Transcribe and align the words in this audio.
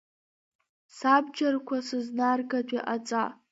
Сабџьарқәа 0.97 1.77
сызнаргартә 1.87 2.73
иҟаҵа! 2.77 3.23